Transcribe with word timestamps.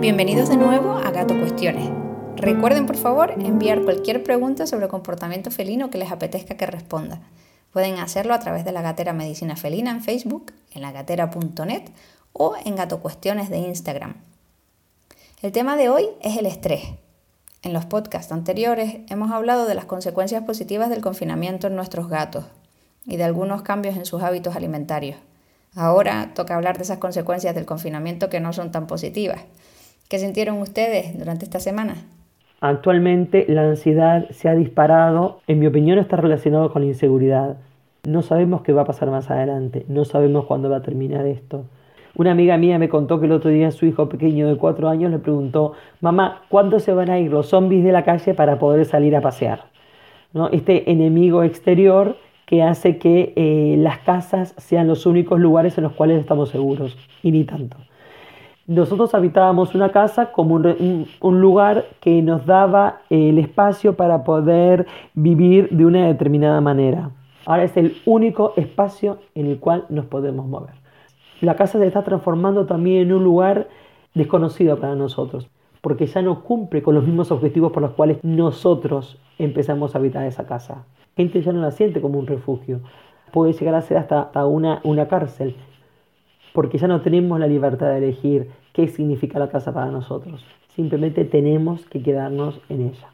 Bienvenidos 0.00 0.48
de 0.48 0.56
nuevo 0.56 0.92
a 0.92 1.10
Gato 1.10 1.38
Cuestiones. 1.38 1.90
Recuerden 2.36 2.86
por 2.86 2.96
favor 2.96 3.32
enviar 3.32 3.82
cualquier 3.82 4.22
pregunta 4.22 4.66
sobre 4.66 4.88
comportamiento 4.88 5.50
felino 5.50 5.90
que 5.90 5.98
les 5.98 6.12
apetezca 6.12 6.56
que 6.56 6.66
responda. 6.66 7.20
Pueden 7.72 7.98
hacerlo 7.98 8.34
a 8.34 8.38
través 8.38 8.64
de 8.64 8.72
la 8.72 8.82
Gatera 8.82 9.12
Medicina 9.12 9.56
Felina 9.56 9.90
en 9.90 10.02
Facebook, 10.02 10.52
en 10.72 10.82
lagatera.net 10.82 11.84
o 12.32 12.54
en 12.64 12.76
Gato 12.76 13.00
Cuestiones 13.00 13.48
de 13.48 13.58
Instagram. 13.58 14.31
El 15.42 15.50
tema 15.50 15.76
de 15.76 15.88
hoy 15.88 16.04
es 16.20 16.36
el 16.36 16.46
estrés. 16.46 16.94
En 17.64 17.72
los 17.72 17.84
podcasts 17.84 18.30
anteriores 18.30 18.98
hemos 19.10 19.32
hablado 19.32 19.66
de 19.66 19.74
las 19.74 19.86
consecuencias 19.86 20.44
positivas 20.44 20.88
del 20.88 21.00
confinamiento 21.00 21.66
en 21.66 21.74
nuestros 21.74 22.08
gatos 22.08 22.44
y 23.04 23.16
de 23.16 23.24
algunos 23.24 23.62
cambios 23.62 23.96
en 23.96 24.06
sus 24.06 24.22
hábitos 24.22 24.54
alimentarios. 24.54 25.16
Ahora 25.74 26.30
toca 26.36 26.54
hablar 26.54 26.76
de 26.76 26.84
esas 26.84 26.98
consecuencias 26.98 27.56
del 27.56 27.66
confinamiento 27.66 28.28
que 28.28 28.38
no 28.38 28.52
son 28.52 28.70
tan 28.70 28.86
positivas. 28.86 29.40
¿Qué 30.08 30.20
sintieron 30.20 30.58
ustedes 30.58 31.18
durante 31.18 31.44
esta 31.44 31.58
semana? 31.58 31.96
Actualmente 32.60 33.44
la 33.48 33.62
ansiedad 33.62 34.30
se 34.30 34.48
ha 34.48 34.54
disparado, 34.54 35.40
en 35.48 35.58
mi 35.58 35.66
opinión 35.66 35.98
está 35.98 36.18
relacionado 36.18 36.72
con 36.72 36.82
la 36.82 36.88
inseguridad. 36.88 37.56
No 38.04 38.22
sabemos 38.22 38.62
qué 38.62 38.72
va 38.72 38.82
a 38.82 38.86
pasar 38.86 39.10
más 39.10 39.28
adelante, 39.28 39.86
no 39.88 40.04
sabemos 40.04 40.46
cuándo 40.46 40.70
va 40.70 40.76
a 40.76 40.82
terminar 40.82 41.26
esto. 41.26 41.64
Una 42.14 42.32
amiga 42.32 42.58
mía 42.58 42.78
me 42.78 42.88
contó 42.88 43.20
que 43.20 43.26
el 43.26 43.32
otro 43.32 43.50
día 43.50 43.70
su 43.70 43.86
hijo 43.86 44.08
pequeño 44.08 44.46
de 44.48 44.56
cuatro 44.56 44.88
años 44.88 45.10
le 45.10 45.18
preguntó, 45.18 45.72
mamá, 46.00 46.42
¿cuándo 46.48 46.78
se 46.78 46.92
van 46.92 47.10
a 47.10 47.18
ir 47.18 47.30
los 47.30 47.48
zombies 47.48 47.84
de 47.84 47.92
la 47.92 48.04
calle 48.04 48.34
para 48.34 48.58
poder 48.58 48.84
salir 48.84 49.16
a 49.16 49.22
pasear? 49.22 49.64
¿No? 50.34 50.48
Este 50.48 50.90
enemigo 50.90 51.42
exterior 51.42 52.16
que 52.44 52.62
hace 52.62 52.98
que 52.98 53.32
eh, 53.34 53.76
las 53.78 53.98
casas 54.00 54.54
sean 54.58 54.86
los 54.86 55.06
únicos 55.06 55.40
lugares 55.40 55.78
en 55.78 55.84
los 55.84 55.92
cuales 55.94 56.20
estamos 56.20 56.50
seguros, 56.50 56.98
y 57.22 57.32
ni 57.32 57.44
tanto. 57.44 57.78
Nosotros 58.66 59.14
habitábamos 59.14 59.74
una 59.74 59.90
casa 59.90 60.32
como 60.32 60.56
un, 60.56 61.40
lugar 61.40 61.86
que 62.00 62.22
nos 62.22 62.44
daba 62.44 63.00
el 63.10 63.38
espacio 63.38 63.96
para 63.96 64.22
poder 64.22 64.86
vivir 65.14 65.70
de 65.70 65.86
una 65.86 66.06
determinada 66.06 66.60
manera. 66.60 67.10
Ahora 67.46 67.64
es 67.64 67.76
el 67.76 67.96
único 68.04 68.52
espacio 68.56 69.18
en 69.34 69.46
el 69.46 69.58
cual 69.58 69.86
nos 69.88 70.04
podemos 70.04 70.46
mover. 70.46 70.81
La 71.42 71.56
casa 71.56 71.80
se 71.80 71.86
está 71.88 72.04
transformando 72.04 72.66
también 72.66 73.02
en 73.02 73.12
un 73.14 73.24
lugar 73.24 73.68
desconocido 74.14 74.78
para 74.78 74.94
nosotros, 74.94 75.48
porque 75.80 76.06
ya 76.06 76.22
no 76.22 76.44
cumple 76.44 76.84
con 76.84 76.94
los 76.94 77.04
mismos 77.04 77.32
objetivos 77.32 77.72
por 77.72 77.82
los 77.82 77.90
cuales 77.94 78.18
nosotros 78.22 79.18
empezamos 79.40 79.94
a 79.94 79.98
habitar 79.98 80.24
esa 80.24 80.46
casa. 80.46 80.84
Gente 81.16 81.42
ya 81.42 81.52
no 81.52 81.60
la 81.60 81.72
siente 81.72 82.00
como 82.00 82.20
un 82.20 82.28
refugio, 82.28 82.78
puede 83.32 83.54
llegar 83.54 83.74
a 83.74 83.82
ser 83.82 83.96
hasta, 83.96 84.46
una, 84.46 84.80
una 84.84 85.08
cárcel 85.08 85.56
porque 86.52 86.78
ya 86.78 86.86
no 86.86 87.00
tenemos 87.00 87.40
la 87.40 87.48
libertad 87.48 87.88
de 87.88 87.98
elegir 87.98 88.52
qué 88.72 88.86
significa 88.86 89.40
la 89.40 89.50
casa 89.50 89.74
para 89.74 89.90
nosotros. 89.90 90.44
Simplemente 90.68 91.24
tenemos 91.24 91.84
que 91.86 92.04
quedarnos 92.04 92.60
en 92.68 92.82
ella. 92.82 93.08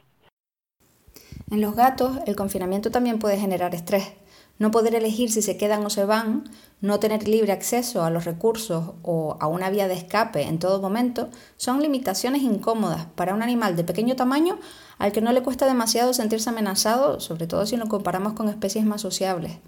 En 1.51 1.63
los 1.63 1.75
gatos, 1.75 2.19
el 2.27 2.37
confinamiento 2.37 2.91
también 2.91 3.19
puede 3.19 3.39
generar 3.39 3.75
estrés. 3.75 4.13
No 4.59 4.73
poder 4.73 4.95
elegir 4.95 5.31
si 5.31 5.41
se 5.41 5.57
quedan 5.57 5.87
o 5.87 5.91
se 5.91 6.05
van, 6.05 6.51
no 6.81 6.99
tener 6.99 7.29
libre 7.29 7.53
acceso 7.53 8.03
a 8.03 8.11
los 8.11 8.25
recursos 8.25 8.95
o 9.03 9.37
a 9.41 9.47
una 9.47 9.71
vía 9.71 9.87
de 9.87 9.95
escape 9.95 10.43
en 10.43 10.59
todo 10.59 10.81
momento, 10.81 11.29
son 11.57 11.81
limitaciones 11.81 12.43
incómodas 12.43 13.07
para 13.15 13.35
un 13.35 13.43
animal 13.43 13.77
de 13.77 13.85
pequeño 13.85 14.17
tamaño 14.17 14.59
al 14.99 15.13
que 15.13 15.21
no 15.21 15.33
le 15.33 15.43
cuesta 15.43 15.67
demasiado 15.67 16.13
sentirse 16.13 16.51
amenazado, 16.51 17.21
sobre 17.21 17.47
todo 17.47 17.67
si 17.67 17.77
lo 17.77 17.87
comparamos 17.87 18.33
con 18.33 18.49
especies 18.49 18.85
más 18.85 19.01
sociables. 19.01 19.59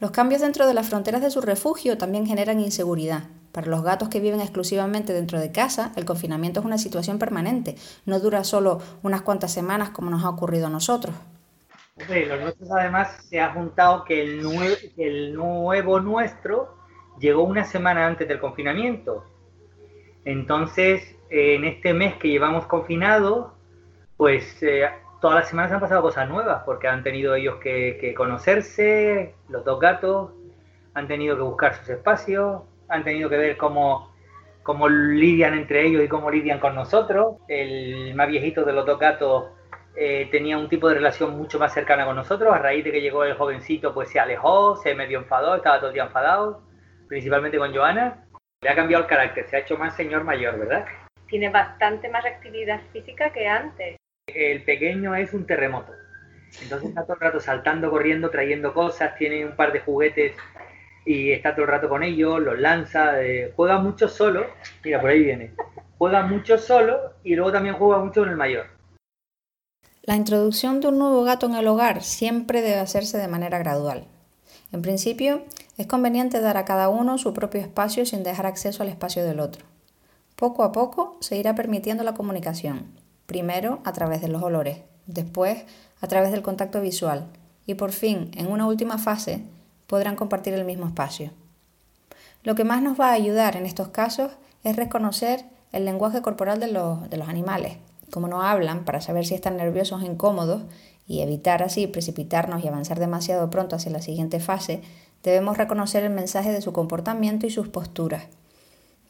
Los 0.00 0.10
cambios 0.10 0.40
dentro 0.40 0.66
de 0.66 0.74
las 0.74 0.88
fronteras 0.88 1.22
de 1.22 1.30
su 1.30 1.40
refugio 1.40 1.98
también 1.98 2.26
generan 2.26 2.58
inseguridad. 2.58 3.24
Para 3.52 3.66
los 3.66 3.82
gatos 3.82 4.08
que 4.08 4.20
viven 4.20 4.40
exclusivamente 4.40 5.12
dentro 5.12 5.38
de 5.38 5.52
casa, 5.52 5.92
el 5.96 6.04
confinamiento 6.04 6.60
es 6.60 6.66
una 6.66 6.78
situación 6.78 7.18
permanente, 7.18 7.76
no 8.06 8.18
dura 8.18 8.42
solo 8.44 8.80
unas 9.02 9.22
cuantas 9.22 9.52
semanas 9.52 9.90
como 9.90 10.10
nos 10.10 10.24
ha 10.24 10.30
ocurrido 10.30 10.68
a 10.68 10.70
nosotros. 10.70 11.14
Los 12.08 12.40
nuestros 12.40 12.70
además 12.70 13.24
se 13.28 13.40
ha 13.40 13.52
juntado 13.52 14.04
que 14.04 14.22
el, 14.22 14.46
el 14.96 15.34
nuevo 15.34 16.00
nuestro 16.00 16.76
llegó 17.18 17.42
una 17.42 17.64
semana 17.64 18.06
antes 18.06 18.26
del 18.26 18.40
confinamiento. 18.40 19.24
Entonces, 20.24 21.16
en 21.30 21.64
este 21.64 21.94
mes 21.94 22.14
que 22.16 22.28
llevamos 22.28 22.66
confinado, 22.66 23.54
pues 24.16 24.62
eh, 24.62 24.88
todas 25.20 25.36
las 25.36 25.48
semanas 25.48 25.72
han 25.72 25.80
pasado 25.80 26.02
cosas 26.02 26.28
nuevas, 26.28 26.62
porque 26.64 26.88
han 26.88 27.02
tenido 27.02 27.34
ellos 27.34 27.56
que, 27.56 28.14
conocerse, 28.16 29.34
los 29.48 29.64
dos 29.64 29.80
gatos, 29.80 30.32
han 30.94 31.06
tenido 31.06 31.36
que 31.36 31.42
buscar 31.42 31.74
sus 31.76 31.88
espacios, 31.90 32.62
han 32.88 33.04
tenido 33.04 33.30
que 33.30 33.36
ver 33.36 33.56
cómo, 33.56 34.12
cómo 34.62 34.88
lidian 34.88 35.54
entre 35.54 35.86
ellos 35.86 36.02
y 36.02 36.08
cómo 36.08 36.30
lidian 36.30 36.58
con 36.58 36.74
nosotros. 36.74 37.36
El 37.48 38.14
más 38.14 38.28
viejito 38.28 38.64
de 38.64 38.72
los 38.72 38.84
dos 38.84 38.98
gatos 38.98 39.44
eh, 39.96 40.28
tenía 40.30 40.58
un 40.58 40.68
tipo 40.68 40.88
de 40.88 40.94
relación 40.94 41.36
mucho 41.36 41.58
más 41.58 41.74
cercana 41.74 42.04
con 42.04 42.16
nosotros. 42.16 42.54
A 42.54 42.58
raíz 42.58 42.84
de 42.84 42.92
que 42.92 43.00
llegó 43.00 43.24
el 43.24 43.34
jovencito, 43.34 43.92
pues 43.92 44.10
se 44.10 44.20
alejó, 44.20 44.76
se 44.76 44.94
medio 44.94 45.18
enfadó, 45.18 45.56
estaba 45.56 45.78
todo 45.78 45.88
el 45.88 45.94
día 45.94 46.04
enfadado, 46.04 46.62
principalmente 47.08 47.58
con 47.58 47.74
Joana. 47.74 48.26
Le 48.62 48.68
ha 48.68 48.74
cambiado 48.74 49.04
el 49.04 49.08
carácter, 49.08 49.48
se 49.48 49.56
ha 49.56 49.60
hecho 49.60 49.76
más 49.76 49.96
señor 49.96 50.24
mayor, 50.24 50.58
¿verdad? 50.58 50.84
Tiene 51.26 51.48
bastante 51.48 52.08
más 52.08 52.24
actividad 52.24 52.80
física 52.92 53.32
que 53.32 53.46
antes 53.46 53.96
el 54.26 54.62
pequeño 54.64 55.14
es 55.14 55.32
un 55.32 55.46
terremoto. 55.46 55.92
Entonces 56.62 56.90
está 56.90 57.04
todo 57.04 57.14
el 57.14 57.20
rato 57.20 57.40
saltando, 57.40 57.90
corriendo, 57.90 58.30
trayendo 58.30 58.74
cosas, 58.74 59.16
tiene 59.16 59.44
un 59.44 59.56
par 59.56 59.72
de 59.72 59.80
juguetes 59.80 60.34
y 61.04 61.32
está 61.32 61.54
todo 61.54 61.64
el 61.64 61.70
rato 61.70 61.88
con 61.88 62.02
ellos, 62.02 62.40
los 62.40 62.58
lanza, 62.58 63.22
eh, 63.22 63.52
juega 63.56 63.78
mucho 63.78 64.08
solo, 64.08 64.46
mira, 64.84 65.00
por 65.00 65.10
ahí 65.10 65.22
viene, 65.22 65.52
juega 65.96 66.22
mucho 66.22 66.58
solo 66.58 67.14
y 67.22 67.34
luego 67.34 67.52
también 67.52 67.76
juega 67.76 68.02
mucho 68.02 68.20
con 68.20 68.30
el 68.30 68.36
mayor. 68.36 68.79
La 70.10 70.16
introducción 70.16 70.80
de 70.80 70.88
un 70.88 70.98
nuevo 70.98 71.22
gato 71.22 71.46
en 71.46 71.54
el 71.54 71.68
hogar 71.68 72.02
siempre 72.02 72.62
debe 72.62 72.80
hacerse 72.80 73.16
de 73.16 73.28
manera 73.28 73.60
gradual. 73.60 74.08
En 74.72 74.82
principio, 74.82 75.44
es 75.78 75.86
conveniente 75.86 76.40
dar 76.40 76.56
a 76.56 76.64
cada 76.64 76.88
uno 76.88 77.16
su 77.16 77.32
propio 77.32 77.60
espacio 77.60 78.04
sin 78.04 78.24
dejar 78.24 78.44
acceso 78.44 78.82
al 78.82 78.88
espacio 78.88 79.24
del 79.24 79.38
otro. 79.38 79.64
Poco 80.34 80.64
a 80.64 80.72
poco 80.72 81.16
se 81.20 81.36
irá 81.36 81.54
permitiendo 81.54 82.02
la 82.02 82.14
comunicación, 82.14 82.86
primero 83.26 83.78
a 83.84 83.92
través 83.92 84.20
de 84.20 84.26
los 84.26 84.42
olores, 84.42 84.78
después 85.06 85.62
a 86.00 86.08
través 86.08 86.32
del 86.32 86.42
contacto 86.42 86.80
visual 86.80 87.26
y 87.64 87.74
por 87.74 87.92
fin, 87.92 88.32
en 88.34 88.50
una 88.50 88.66
última 88.66 88.98
fase, 88.98 89.44
podrán 89.86 90.16
compartir 90.16 90.54
el 90.54 90.64
mismo 90.64 90.88
espacio. 90.88 91.30
Lo 92.42 92.56
que 92.56 92.64
más 92.64 92.82
nos 92.82 92.98
va 92.98 93.10
a 93.10 93.12
ayudar 93.12 93.54
en 93.54 93.64
estos 93.64 93.90
casos 93.90 94.32
es 94.64 94.74
reconocer 94.74 95.44
el 95.70 95.84
lenguaje 95.84 96.20
corporal 96.20 96.58
de 96.58 96.66
los, 96.66 97.08
de 97.08 97.16
los 97.16 97.28
animales, 97.28 97.76
como 98.10 98.28
no 98.28 98.42
hablan 98.42 98.84
para 98.84 99.00
saber 99.00 99.24
si 99.26 99.34
están 99.34 99.56
nerviosos 99.56 100.02
o 100.02 100.04
incómodos 100.04 100.62
y 101.06 101.22
evitar 101.22 101.62
así 101.62 101.86
precipitarnos 101.86 102.62
y 102.62 102.68
avanzar 102.68 102.98
demasiado 102.98 103.50
pronto 103.50 103.76
hacia 103.76 103.90
la 103.90 104.02
siguiente 104.02 104.40
fase, 104.40 104.82
debemos 105.22 105.58
reconocer 105.58 106.04
el 106.04 106.10
mensaje 106.10 106.52
de 106.52 106.62
su 106.62 106.72
comportamiento 106.72 107.46
y 107.46 107.50
sus 107.50 107.68
posturas. 107.68 108.28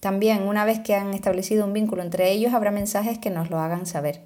También, 0.00 0.44
una 0.44 0.64
vez 0.64 0.80
que 0.80 0.94
han 0.94 1.12
establecido 1.12 1.66
un 1.66 1.74
vínculo 1.74 2.02
entre 2.02 2.30
ellos, 2.30 2.54
habrá 2.54 2.70
mensajes 2.70 3.18
que 3.18 3.28
nos 3.28 3.50
lo 3.50 3.58
hagan 3.58 3.84
saber. 3.84 4.22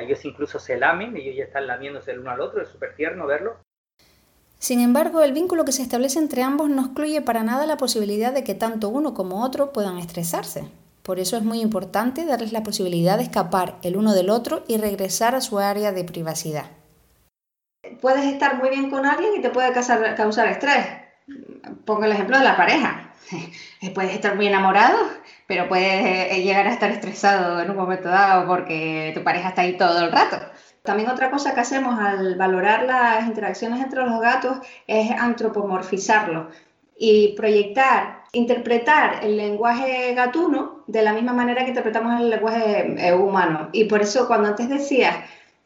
ellos 0.00 0.24
incluso 0.24 0.60
se 0.60 0.76
lamen, 0.76 1.16
ellos 1.16 1.34
ya 1.36 1.44
están 1.44 1.66
lamiéndose 1.66 2.12
el 2.12 2.20
uno 2.20 2.30
al 2.30 2.40
otro, 2.40 2.62
es 2.62 2.68
súper 2.68 2.94
tierno 2.94 3.26
verlo. 3.26 3.56
Sin 4.58 4.80
embargo, 4.80 5.20
el 5.22 5.32
vínculo 5.32 5.64
que 5.64 5.72
se 5.72 5.82
establece 5.82 6.18
entre 6.18 6.42
ambos 6.42 6.70
no 6.70 6.82
excluye 6.82 7.20
para 7.22 7.42
nada 7.42 7.66
la 7.66 7.76
posibilidad 7.76 8.32
de 8.32 8.44
que 8.44 8.54
tanto 8.54 8.88
uno 8.88 9.14
como 9.14 9.44
otro 9.44 9.72
puedan 9.72 9.98
estresarse. 9.98 10.68
Por 11.06 11.20
eso 11.20 11.36
es 11.36 11.44
muy 11.44 11.60
importante 11.60 12.26
darles 12.26 12.52
la 12.52 12.64
posibilidad 12.64 13.16
de 13.16 13.22
escapar 13.22 13.76
el 13.82 13.96
uno 13.96 14.12
del 14.12 14.28
otro 14.28 14.64
y 14.66 14.76
regresar 14.76 15.36
a 15.36 15.40
su 15.40 15.60
área 15.60 15.92
de 15.92 16.02
privacidad. 16.02 16.66
Puedes 18.00 18.24
estar 18.24 18.56
muy 18.56 18.70
bien 18.70 18.90
con 18.90 19.06
alguien 19.06 19.30
y 19.36 19.40
te 19.40 19.50
puede 19.50 19.72
causar, 19.72 20.48
estrés. 20.48 20.84
Pongo 21.84 22.04
el 22.06 22.10
ejemplo 22.10 22.36
de 22.36 22.44
la 22.44 22.56
pareja 22.56 23.12
puedes 23.94 24.14
estar 24.14 24.34
muy 24.34 24.48
enamorado, 24.48 24.98
pero 25.46 25.68
puedes 25.68 26.32
eh, 26.32 26.42
llegar 26.42 26.66
a 26.66 26.72
estar 26.72 26.90
estresado 26.90 27.60
en 27.60 27.70
un 27.70 27.76
momento 27.76 28.08
dado 28.08 28.48
porque 28.48 29.12
tu 29.14 29.22
pareja 29.22 29.50
está 29.50 29.62
ahí 29.62 29.76
todo 29.76 30.04
el 30.04 30.10
rato. 30.10 30.40
También 30.82 31.08
otra 31.08 31.30
cosa 31.30 31.54
que 31.54 31.60
hacemos 31.60 32.00
al 32.00 32.34
valorar 32.34 32.82
las 32.82 33.26
interacciones 33.26 33.80
entre 33.80 34.04
los 34.04 34.20
gatos 34.20 34.58
es 34.88 35.12
antropomorfizarlo 35.12 36.50
y 36.98 37.36
proyectar, 37.36 38.15
interpretar 38.36 39.24
el 39.24 39.36
lenguaje 39.36 40.14
gatuno 40.14 40.84
de 40.86 41.02
la 41.02 41.12
misma 41.12 41.32
manera 41.32 41.62
que 41.62 41.70
interpretamos 41.70 42.20
el 42.20 42.30
lenguaje 42.30 43.08
eh, 43.08 43.14
humano. 43.14 43.68
Y 43.72 43.84
por 43.84 44.02
eso 44.02 44.26
cuando 44.26 44.48
antes 44.48 44.68
decías, 44.68 45.16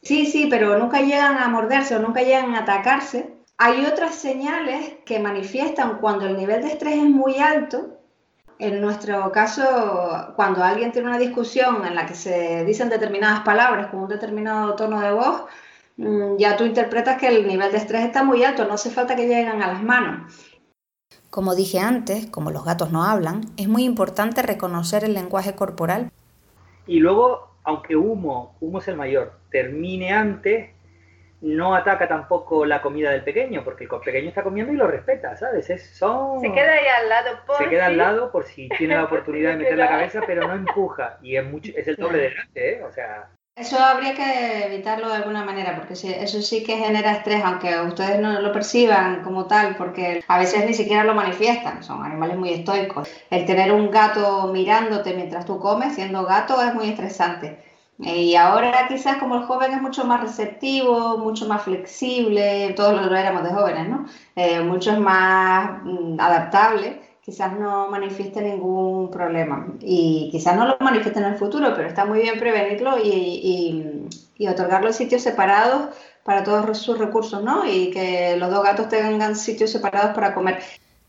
sí, 0.01 0.25
sí, 0.25 0.47
pero 0.49 0.77
nunca 0.77 1.01
llegan 1.01 1.37
a 1.37 1.47
morderse 1.49 1.95
o 1.95 1.99
nunca 1.99 2.21
llegan 2.21 2.55
a 2.55 2.59
atacarse, 2.59 3.33
hay 3.57 3.85
otras 3.85 4.15
señales 4.15 4.93
que 5.05 5.19
manifiestan 5.19 5.99
cuando 5.99 6.25
el 6.25 6.37
nivel 6.37 6.61
de 6.61 6.69
estrés 6.69 6.95
es 6.95 7.03
muy 7.03 7.37
alto 7.37 7.99
En 8.59 8.81
nuestro 8.81 9.31
caso, 9.31 10.33
cuando 10.35 10.63
alguien 10.63 10.91
tiene 10.91 11.09
una 11.09 11.17
discusión 11.19 11.85
en 11.85 11.95
la 11.95 12.05
que 12.05 12.15
se 12.15 12.63
dicen 12.65 12.89
determinadas 12.89 13.41
palabras 13.41 13.87
con 13.87 14.01
un 14.01 14.09
determinado 14.09 14.75
tono 14.75 14.99
de 15.01 15.11
voz, 15.11 15.45
mm, 15.97 16.37
ya 16.37 16.55
tú 16.57 16.65
interpretas 16.65 17.17
que 17.19 17.27
el 17.27 17.47
nivel 17.47 17.71
de 17.71 17.77
estrés 17.79 18.03
está 18.05 18.23
muy 18.23 18.43
alto, 18.43 18.65
no 18.65 18.75
hace 18.75 18.91
falta 18.91 19.15
que 19.15 19.27
lleguen 19.27 19.61
a 19.61 19.67
las 19.73 19.83
manos. 19.83 20.50
Como 21.31 21.55
dije 21.55 21.79
antes, 21.79 22.27
como 22.27 22.51
los 22.51 22.63
gatos 22.65 22.91
no 22.91 23.03
hablan, 23.03 23.41
es 23.57 23.67
muy 23.67 23.83
importante 23.85 24.41
reconocer 24.43 25.03
el 25.03 25.13
lenguaje 25.13 25.55
corporal. 25.55 26.11
Y 26.85 26.99
luego, 26.99 27.55
aunque 27.63 27.95
Humo, 27.95 28.55
Humo 28.59 28.79
es 28.79 28.87
el 28.89 28.97
mayor, 28.97 29.33
termine 29.49 30.11
antes, 30.11 30.69
no 31.39 31.73
ataca 31.73 32.07
tampoco 32.07 32.65
la 32.65 32.81
comida 32.81 33.11
del 33.11 33.23
pequeño, 33.23 33.63
porque 33.63 33.85
el 33.85 33.89
pequeño 33.89 34.29
está 34.29 34.43
comiendo 34.43 34.73
y 34.73 34.75
lo 34.75 34.87
respeta, 34.87 35.35
¿sabes? 35.37 35.69
Es, 35.69 35.89
son... 35.95 36.41
Se 36.41 36.51
queda 36.51 36.73
ahí 36.73 36.85
al 37.01 37.09
lado 37.09 37.29
por 37.47 37.57
Se 37.57 37.69
queda 37.69 37.85
si- 37.87 37.91
al 37.93 37.97
lado 37.97 38.31
por 38.31 38.45
si 38.45 38.69
tiene 38.77 38.95
la 38.95 39.05
oportunidad 39.05 39.51
de 39.51 39.57
meter 39.57 39.77
la 39.77 39.87
cabeza, 39.95 40.21
pero 40.27 40.47
no 40.47 40.53
empuja. 40.53 41.17
Y 41.23 41.37
es, 41.37 41.45
mucho, 41.45 41.71
es 41.75 41.87
el 41.87 41.95
doble 41.95 42.17
de 42.19 42.29
grande, 42.31 42.69
¿eh? 42.73 42.83
O 42.83 42.91
sea, 42.91 43.29
Eso 43.55 43.77
habría 43.79 44.13
que 44.15 44.65
evitarlo 44.65 45.09
de 45.09 45.15
alguna 45.15 45.43
manera, 45.43 45.75
porque 45.75 45.93
eso 45.93 46.41
sí 46.41 46.63
que 46.63 46.77
genera 46.77 47.11
estrés, 47.11 47.43
aunque 47.43 47.79
ustedes 47.81 48.19
no 48.19 48.41
lo 48.41 48.51
perciban 48.53 49.23
como 49.23 49.45
tal, 49.45 49.75
porque 49.75 50.23
a 50.27 50.39
veces 50.39 50.65
ni 50.65 50.73
siquiera 50.73 51.03
lo 51.03 51.13
manifiestan, 51.13 51.83
son 51.83 52.03
animales 52.03 52.37
muy 52.37 52.51
estoicos. 52.53 53.09
El 53.29 53.45
tener 53.45 53.71
un 53.73 53.91
gato 53.91 54.47
mirándote 54.53 55.13
mientras 55.13 55.45
tú 55.45 55.59
comes, 55.59 55.95
siendo 55.95 56.25
gato, 56.25 56.61
es 56.61 56.73
muy 56.73 56.89
estresante. 56.89 57.61
Y 57.99 58.35
ahora 58.35 58.87
quizás 58.87 59.17
como 59.17 59.35
el 59.35 59.43
joven 59.43 59.73
es 59.73 59.81
mucho 59.81 60.05
más 60.05 60.21
receptivo, 60.21 61.17
mucho 61.17 61.45
más 61.47 61.61
flexible, 61.63 62.73
todos 62.75 62.93
lo 63.05 63.15
éramos 63.15 63.43
de 63.43 63.51
jóvenes, 63.51 63.89
¿no? 63.89 64.05
Eh, 64.35 64.61
mucho 64.61 64.99
más 64.99 65.83
mm, 65.83 66.19
adaptable, 66.19 67.01
quizás 67.23 67.57
no 67.57 67.87
manifieste 67.89 68.41
ningún 68.41 69.11
problema. 69.11 69.67
Y 69.79 70.29
quizás 70.31 70.55
no 70.55 70.65
lo 70.65 70.77
manifieste 70.79 71.19
en 71.19 71.25
el 71.25 71.35
futuro, 71.35 71.73
pero 71.75 71.87
está 71.87 72.05
muy 72.05 72.19
bien 72.19 72.39
prevenirlo 72.39 72.97
y, 72.97 73.09
y, 73.09 74.09
y 74.37 74.47
otorgarlo 74.47 74.91
sitios 74.91 75.21
separados 75.21 75.95
para 76.23 76.43
todos 76.43 76.77
sus 76.77 76.97
recursos, 76.97 77.43
¿no? 77.43 77.65
Y 77.65 77.91
que 77.91 78.35
los 78.37 78.51
dos 78.51 78.63
gatos 78.63 78.89
tengan 78.89 79.35
sitios 79.35 79.71
separados 79.71 80.13
para 80.13 80.33
comer. 80.33 80.59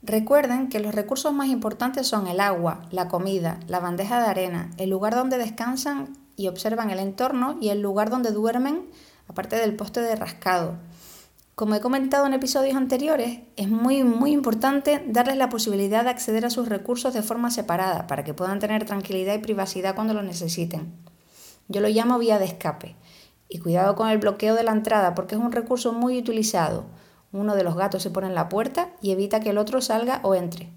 Recuerden 0.03 0.69
que 0.69 0.81
los 0.81 0.95
recursos 0.95 1.33
más 1.33 1.49
importantes 1.49 2.09
son 2.09 2.27
el 2.27 2.41
agua, 2.41 2.83
la 2.91 3.09
comida, 3.09 3.61
la 3.69 3.79
bandeja 3.79 4.21
de 4.21 4.27
arena, 4.27 4.71
el 4.77 4.91
lugar 4.91 5.15
donde 5.15 5.39
descansan 5.39 6.17
y 6.37 6.49
observan 6.49 6.91
el 6.91 6.99
entorno 6.99 7.57
y 7.61 7.69
el 7.69 7.81
lugar 7.81 8.11
donde 8.11 8.33
duermen, 8.33 8.83
aparte 9.29 9.57
del 9.57 9.77
poste 9.77 10.01
de 10.01 10.17
rascado. 10.17 10.75
Como 11.55 11.75
he 11.75 11.81
comentado 11.81 12.27
en 12.27 12.33
episodios 12.33 12.77
anteriores, 12.77 13.41
es 13.57 13.69
muy 13.69 14.05
muy 14.05 14.33
importante 14.33 15.03
darles 15.07 15.37
la 15.37 15.51
posibilidad 15.51 16.03
de 16.03 16.09
acceder 16.09 16.47
a 16.47 16.51
sus 16.51 16.71
recursos 16.71 17.13
de 17.13 17.21
forma 17.21 17.51
separada 17.51 18.07
para 18.07 18.25
que 18.25 18.33
puedan 18.33 18.59
tener 18.59 18.87
tranquilidad 18.87 19.35
y 19.35 19.39
privacidad 19.39 19.95
cuando 19.95 20.15
lo 20.15 20.23
necesiten. 20.23 20.95
Yo 21.69 21.83
lo 21.83 21.89
llamo 21.89 22.19
vía 22.19 22.39
de 22.39 22.47
escape. 22.47 22.97
Y 23.49 23.59
cuidado 23.59 23.97
con 23.97 24.09
el 24.09 24.17
bloqueo 24.17 24.55
de 24.55 24.63
la 24.63 24.73
entrada 24.73 25.15
porque 25.15 25.35
es 25.35 25.41
un 25.43 25.53
recurso 25.53 25.93
muy 25.93 26.19
utilizado. 26.19 26.87
Uno 27.33 27.55
de 27.55 27.65
los 27.65 27.77
gatos 27.77 28.03
se 28.03 28.11
pone 28.11 28.29
en 28.29 28.35
la 28.35 28.49
puerta 28.49 28.89
y 29.03 29.13
evita 29.13 29.41
que 29.41 29.51
el 29.51 29.59
otro 29.59 29.83
salga 29.83 30.21
o 30.23 30.35
entre. 30.35 30.71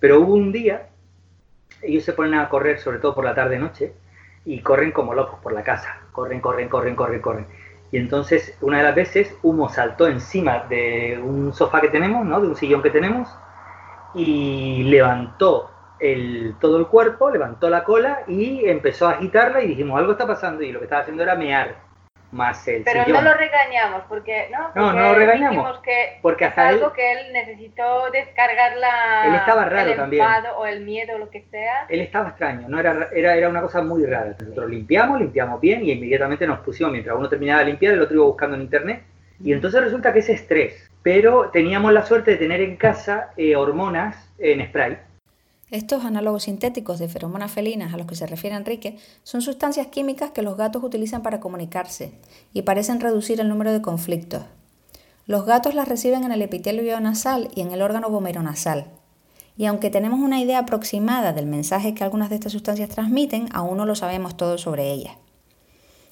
Pero 0.00 0.20
hubo 0.20 0.34
un 0.34 0.52
día, 0.52 0.90
ellos 1.80 2.04
se 2.04 2.12
ponen 2.12 2.34
a 2.34 2.50
correr, 2.50 2.78
sobre 2.78 2.98
todo 2.98 3.14
por 3.14 3.24
la 3.24 3.34
tarde-noche, 3.34 3.94
y 4.44 4.60
corren 4.60 4.92
como 4.92 5.14
locos 5.14 5.40
por 5.40 5.54
la 5.54 5.62
casa. 5.62 5.96
Corren, 6.12 6.42
corren, 6.42 6.68
corren, 6.68 6.94
corren, 6.94 7.22
corren. 7.22 7.46
Y 7.94 7.98
entonces, 7.98 8.58
una 8.60 8.78
de 8.78 8.82
las 8.82 8.96
veces, 8.96 9.36
Humo 9.40 9.68
saltó 9.68 10.08
encima 10.08 10.64
de 10.68 11.16
un 11.24 11.52
sofá 11.54 11.80
que 11.80 11.90
tenemos, 11.90 12.26
¿no? 12.26 12.40
De 12.40 12.48
un 12.48 12.56
sillón 12.56 12.82
que 12.82 12.90
tenemos, 12.90 13.28
y 14.16 14.82
levantó 14.82 15.70
el, 16.00 16.56
todo 16.60 16.78
el 16.78 16.88
cuerpo, 16.88 17.30
levantó 17.30 17.70
la 17.70 17.84
cola 17.84 18.24
y 18.26 18.64
empezó 18.64 19.06
a 19.06 19.12
agitarla 19.12 19.62
y 19.62 19.68
dijimos, 19.68 19.96
algo 19.96 20.10
está 20.10 20.26
pasando. 20.26 20.64
Y 20.64 20.72
lo 20.72 20.80
que 20.80 20.86
estaba 20.86 21.02
haciendo 21.02 21.22
era 21.22 21.36
mear 21.36 21.76
más 22.34 22.66
el 22.68 22.82
Pero 22.82 23.04
sillón. 23.04 23.24
no 23.24 23.30
lo 23.30 23.36
regañamos, 23.38 24.02
porque 24.08 24.48
no, 24.52 24.58
No, 24.58 24.72
porque 24.74 24.98
no 24.98 25.02
lo 25.08 25.14
regañamos, 25.14 25.78
que 25.78 26.18
porque 26.20 26.44
es 26.44 26.50
hasta 26.50 26.68
algo 26.68 26.86
él- 26.88 26.92
que 26.94 27.12
él 27.12 27.32
necesitó 27.32 28.10
descargar 28.10 28.76
la 28.76 29.26
Él 29.26 29.34
estaba 29.36 29.64
raro 29.66 29.90
el 29.90 29.96
también. 29.96 30.26
o 30.56 30.66
el 30.66 30.80
miedo 30.84 31.14
o 31.14 31.18
lo 31.18 31.30
que 31.30 31.42
sea. 31.50 31.86
él 31.88 32.00
estaba 32.00 32.28
extraño, 32.30 32.68
no 32.68 32.78
era, 32.78 33.08
era, 33.14 33.34
era 33.36 33.48
una 33.48 33.62
cosa 33.62 33.80
muy 33.82 34.04
rara. 34.04 34.34
Nosotros 34.38 34.68
limpiamos, 34.68 35.20
limpiamos 35.20 35.60
bien 35.60 35.84
y 35.84 35.92
inmediatamente 35.92 36.46
nos 36.46 36.58
pusimos, 36.60 36.92
mientras 36.92 37.16
uno 37.16 37.28
terminaba 37.28 37.60
de 37.60 37.66
limpiar, 37.66 37.94
el 37.94 38.02
otro 38.02 38.16
iba 38.16 38.24
buscando 38.26 38.56
en 38.56 38.62
internet. 38.62 39.02
Y 39.42 39.52
entonces 39.52 39.82
resulta 39.82 40.12
que 40.12 40.18
es 40.20 40.28
estrés. 40.28 40.90
Pero 41.02 41.50
teníamos 41.50 41.92
la 41.92 42.02
suerte 42.06 42.32
de 42.32 42.36
tener 42.38 42.60
en 42.60 42.76
casa 42.76 43.30
eh, 43.36 43.56
hormonas 43.56 44.32
en 44.38 44.64
spray. 44.66 44.96
Estos 45.74 46.04
análogos 46.04 46.44
sintéticos 46.44 47.00
de 47.00 47.08
feromonas 47.08 47.50
felinas 47.50 47.92
a 47.92 47.96
los 47.96 48.06
que 48.06 48.14
se 48.14 48.28
refiere 48.28 48.54
Enrique 48.54 48.96
son 49.24 49.42
sustancias 49.42 49.88
químicas 49.88 50.30
que 50.30 50.40
los 50.40 50.56
gatos 50.56 50.84
utilizan 50.84 51.20
para 51.24 51.40
comunicarse 51.40 52.12
y 52.52 52.62
parecen 52.62 53.00
reducir 53.00 53.40
el 53.40 53.48
número 53.48 53.72
de 53.72 53.82
conflictos. 53.82 54.44
Los 55.26 55.46
gatos 55.46 55.74
las 55.74 55.88
reciben 55.88 56.22
en 56.22 56.30
el 56.30 56.42
epitelio 56.42 57.00
nasal 57.00 57.48
y 57.56 57.60
en 57.60 57.72
el 57.72 57.82
órgano 57.82 58.08
vomeronasal. 58.08 58.86
Y 59.56 59.66
aunque 59.66 59.90
tenemos 59.90 60.20
una 60.20 60.40
idea 60.40 60.60
aproximada 60.60 61.32
del 61.32 61.46
mensaje 61.46 61.92
que 61.92 62.04
algunas 62.04 62.30
de 62.30 62.36
estas 62.36 62.52
sustancias 62.52 62.90
transmiten, 62.90 63.48
aún 63.52 63.76
no 63.76 63.84
lo 63.84 63.96
sabemos 63.96 64.36
todo 64.36 64.58
sobre 64.58 64.92
ellas. 64.92 65.16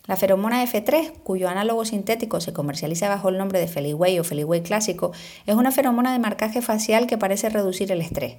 La 0.06 0.17
feromona 0.17 0.64
F3, 0.64 1.12
cuyo 1.23 1.49
análogo 1.49 1.85
sintético 1.85 2.41
se 2.41 2.53
comercializa 2.53 3.09
bajo 3.09 3.29
el 3.29 3.38
nombre 3.38 3.61
de 3.61 3.69
Feliway 3.69 4.19
o 4.19 4.25
Feliway 4.25 4.64
clásico, 4.64 5.12
es 5.47 5.55
una 5.55 5.70
feromona 5.70 6.12
de 6.12 6.19
marcaje 6.19 6.62
facial 6.62 7.06
que 7.06 7.17
parece 7.17 7.49
reducir 7.49 7.93
el 7.93 8.00
estrés. 8.00 8.38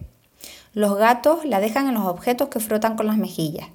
Los 0.74 0.98
gatos 0.98 1.46
la 1.46 1.60
dejan 1.60 1.88
en 1.88 1.94
los 1.94 2.08
objetos 2.08 2.50
que 2.50 2.60
frotan 2.60 2.96
con 2.96 3.06
las 3.06 3.18
mejillas. 3.18 3.68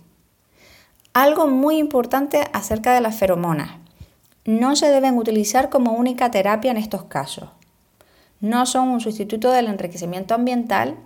Algo 1.12 1.46
muy 1.46 1.78
importante 1.78 2.48
acerca 2.52 2.92
de 2.92 3.00
las 3.00 3.16
feromonas. 3.16 3.70
No 4.44 4.74
se 4.74 4.88
deben 4.88 5.16
utilizar 5.16 5.68
como 5.68 5.92
única 5.92 6.32
terapia 6.32 6.72
en 6.72 6.76
estos 6.76 7.04
casos. 7.04 7.50
No 8.40 8.66
son 8.66 8.88
un 8.88 9.00
sustituto 9.00 9.52
del 9.52 9.68
enriquecimiento 9.68 10.34
ambiental. 10.34 10.96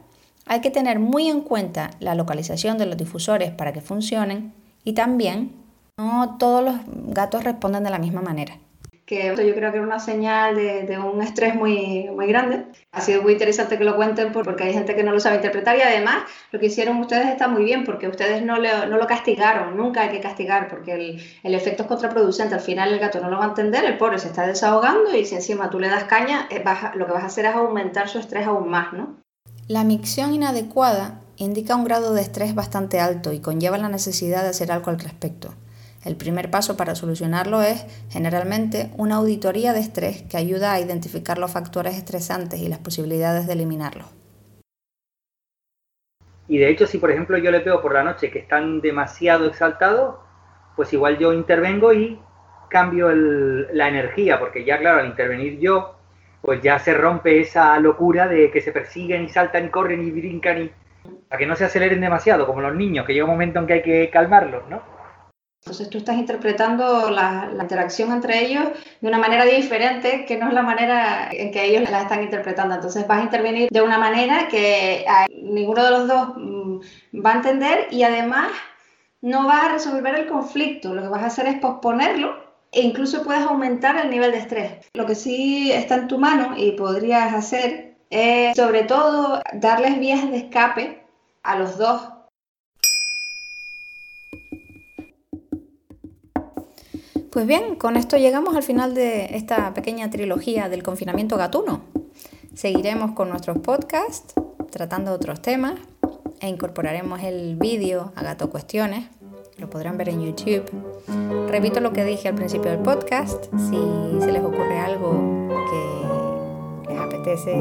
Hay 0.47 0.63
que 0.63 0.71
tener 0.71 0.99
muy 0.99 1.29
en 1.29 1.43
cuenta 1.43 1.91
la 2.01 2.15
localización 2.15 2.79
de 2.79 2.87
los 2.87 2.97
difusores 2.97 3.51
para 3.51 3.75
que 3.75 3.83
funcionen 3.83 4.55
y 4.85 4.95
también 4.95 5.53
no 5.99 6.37
todos 6.39 6.65
los 6.65 6.77
gatos 6.87 7.45
responden 7.45 7.85
de 7.85 7.91
la 7.91 7.99
misma 7.99 8.23
manera 8.23 8.57
que 9.13 9.47
yo 9.47 9.55
creo 9.55 9.71
que 9.71 9.77
era 9.77 9.87
una 9.87 9.99
señal 9.99 10.57
de, 10.57 10.99
un 10.99 11.21
estrés 11.21 11.55
muy, 11.55 12.09
muy 12.11 12.27
grande. 12.27 12.65
Ha 12.93 13.03
sido 13.03 13.23
muy 13.23 13.33
interesante 13.33 13.77
que 13.77 13.85
lo 13.85 13.95
cuenten 13.95 14.33
porque 14.33 14.65
hay 14.65 14.73
gente 14.73 14.95
que 14.95 15.03
no 15.03 15.13
lo 15.13 15.21
sabe 15.21 15.37
interpretar 15.37 15.77
y 15.77 15.83
además 15.83 16.23
lo 16.51 16.59
que 16.59 16.67
hicieron 16.67 16.99
ustedes 16.99 17.27
está 17.27 17.47
muy 17.47 17.65
bien 17.65 17.85
porque 17.85 18.09
ustedes 18.09 18.43
no, 18.43 18.57
le, 18.57 18.71
no 18.87 18.97
lo 18.97 19.07
castigaron, 19.07 19.77
nunca 19.77 20.03
hay 20.03 20.09
que 20.09 20.21
castigar 20.21 20.69
porque 20.69 20.95
el, 20.95 21.23
el, 21.43 21.55
efecto 21.55 21.83
es 21.83 21.89
contraproducente, 21.89 22.55
al 22.55 22.61
final 22.61 22.91
el 22.93 22.99
gato 23.01 23.21
no 23.21 23.29
lo 23.29 23.37
va 23.37 23.45
a 23.45 23.49
entender, 23.49 23.85
el 23.85 23.99
pobre 23.99 24.19
se 24.19 24.29
está 24.29 24.47
desahogando 24.47 25.15
y 25.15 25.27
si 25.27 25.35
encima 25.35 25.69
tú 25.69 25.79
le 25.79 25.89
das 25.89 26.05
caña, 26.05 26.49
eh, 26.51 26.65
lo 26.95 27.07
que 27.07 27.13
vas 27.13 27.25
a 27.25 27.27
hacer 27.27 27.45
es 27.45 27.55
aumentar 27.55 28.09
su 28.09 28.19
estrés 28.19 28.47
aún 28.47 28.71
más, 28.71 28.95
¿no? 28.95 29.17
La 29.69 29.85
micción 29.85 30.33
inadecuada 30.33 31.21
indica 31.37 31.77
un 31.77 31.85
grado 31.85 32.15
de 32.15 32.23
estrés 32.23 32.55
bastante 32.55 32.99
alto 33.01 33.33
y 33.33 33.41
conlleva 33.41 33.77
la 33.77 33.89
necesidad 33.89 34.43
de 34.43 34.49
hacer 34.49 34.73
algo 34.73 34.91
al 34.91 34.99
respecto. 34.99 35.55
El 36.05 36.17
primer 36.17 36.51
paso 36.51 36.77
para 36.77 36.97
solucionarlo 36.97 37.63
es, 37.63 37.87
generalmente, 38.11 38.91
una 38.97 39.17
auditoría 39.17 39.73
de 39.73 39.81
estrés 39.81 40.23
que 40.23 40.37
ayuda 40.37 40.73
a 40.73 40.81
identificar 40.81 41.39
los 41.39 41.53
factores 41.53 41.97
estresantes 41.97 42.61
y 42.61 42.69
las 42.69 42.81
posibilidades 42.81 43.47
de 43.47 43.53
eliminarlos. 43.53 44.07
Y 46.49 46.59
de 46.59 46.69
hecho, 46.69 46.87
si 46.87 46.99
por 46.99 47.11
ejemplo 47.11 47.39
yo 47.39 47.51
le 47.51 47.61
veo 47.61 47.81
por 47.81 47.95
la 47.95 48.03
noche 48.03 48.31
que 48.31 48.41
están 48.41 48.81
demasiado 48.81 49.47
exaltados, 49.47 50.17
pues 50.75 50.93
igual 50.93 51.19
yo 51.19 51.33
intervengo 51.33 51.93
y 51.93 52.19
cambio 52.69 53.11
el, 53.11 53.69
la 53.77 53.89
energía, 53.89 54.41
porque 54.41 54.65
ya 54.65 54.79
claro, 54.79 55.01
al 55.01 55.07
intervenir 55.07 55.61
yo, 55.61 55.97
pues 56.41 56.61
ya 56.61 56.79
se 56.81 56.95
rompe 56.95 57.41
esa 57.41 57.79
locura 57.79 58.27
de 58.27 58.51
que 58.51 58.61
se 58.61 58.73
persiguen 58.73 59.25
y 59.25 59.29
saltan 59.29 59.67
y 59.67 59.69
corren 59.69 60.03
y 60.05 60.11
brincan 60.11 60.63
y 60.63 60.71
para 61.29 61.39
que 61.39 61.47
no 61.47 61.57
se 61.57 61.65
aceleren 61.65 62.01
demasiado, 62.01 62.47
como 62.47 62.61
los 62.61 62.75
niños, 62.75 63.07
que 63.07 63.15
llega 63.15 63.25
un 63.25 63.31
momento 63.31 63.61
en 63.61 63.67
que 63.67 63.73
hay 63.75 63.83
que 63.83 64.11
calmarlos, 64.11 64.69
¿no? 64.69 64.92
Entonces 65.65 65.91
tú 65.91 65.99
estás 65.99 66.17
interpretando 66.17 67.09
la, 67.11 67.49
interacción 67.61 68.11
entre 68.11 68.45
ellos 68.45 68.65
de 69.01 69.09
una 69.09 69.19
manera 69.19 69.45
diferente 69.45 70.25
que 70.27 70.37
no 70.37 70.49
es 70.49 70.55
la 70.55 70.63
manera 70.63 71.31
en 71.31 71.53
que 71.53 71.65
ellos 71.65 71.89
la 71.89 72.03
están 72.03 72.21
interpretando. 72.21 72.75
Entonces 72.75 73.07
vas 73.07 73.21
a 73.21 73.23
intervenir 73.23 73.69
de 73.71 73.81
una 73.81 73.97
manera 73.97 74.49
que 74.49 75.07
ninguno 75.31 75.85
de 75.85 75.91
los 75.91 76.09
dos 76.09 76.33
mm, 76.37 76.81
va 77.25 77.31
a 77.31 77.37
entender 77.37 77.87
y 77.93 78.03
además 78.03 78.51
no 79.21 79.47
vas 79.47 79.63
a 79.63 79.73
resolver 79.75 80.17
el 80.17 80.27
conflicto. 80.27 80.95
Lo 80.95 81.03
que 81.03 81.09
vas 81.09 81.23
a 81.23 81.27
hacer 81.27 81.47
es 81.47 81.61
posponerlo 81.61 82.35
e 82.73 82.81
incluso 82.81 83.23
puedes 83.23 83.43
aumentar 83.43 83.97
el 83.97 84.11
nivel 84.11 84.33
de 84.33 84.39
estrés. 84.39 84.91
Lo 84.95 85.07
que 85.07 85.15
sí 85.15 85.71
está 85.71 85.95
en 85.95 86.09
tu 86.09 86.19
mano 86.19 86.57
y 86.57 86.73
podrías 86.73 87.33
hacer 87.35 87.95
es 88.11 88.57
sobre 88.57 88.83
todo 88.83 89.41
darles 89.53 90.01
vías 90.01 90.29
de 90.29 90.39
escape 90.39 91.05
a 91.45 91.57
los 91.57 91.79
dos 91.79 92.03
Pues 97.33 97.47
bien, 97.47 97.77
con 97.77 97.97
esto 97.97 98.19
llegamos 98.19 98.55
al 98.57 98.63
final 98.63 98.95
de 98.95 99.35
esta 99.35 99.73
pequeña 99.73 100.11
trilogía 100.11 100.69
del 100.69 100.83
confinamiento 100.83 101.39
gatuno. 101.39 101.81
Seguiremos 102.53 103.13
con 103.13 103.31
nuestros 103.31 103.57
podcasts 103.61 104.35
tratando 104.71 105.15
otros 105.15 105.41
temas 105.41 105.77
e 106.41 106.49
incorporaremos 106.49 107.23
el 107.23 107.57
vídeo 107.57 108.13
a 108.17 108.23
Gato 108.23 108.51
Cuestiones. 108.51 109.07
Lo 109.57 109.71
podrán 109.71 109.97
ver 109.97 110.11
en 110.11 110.21
YouTube. 110.21 110.65
Repito 111.49 111.81
lo 111.81 111.95
que 111.95 112.05
dije 112.05 112.29
al 112.29 112.35
principio 112.35 112.71
del 112.71 112.81
podcast. 112.81 113.47
Si 113.57 113.81
se 114.21 114.31
les 114.31 114.43
ocurre 114.43 114.79
algo 114.79 115.49
que 116.85 116.93
les 116.93 117.01
apetece, 117.01 117.53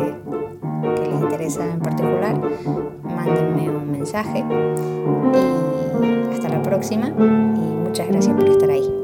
que 0.97 1.01
les 1.09 1.21
interesa 1.21 1.65
en 1.65 1.79
particular, 1.79 2.37
mándenme 3.05 3.69
un 3.69 3.89
mensaje. 3.89 4.43
Y 6.29 6.33
hasta 6.33 6.49
la 6.49 6.61
próxima 6.61 7.07
y 7.07 7.21
muchas 7.87 8.09
gracias 8.09 8.35
por 8.35 8.49
estar 8.49 8.69
ahí. 8.69 9.00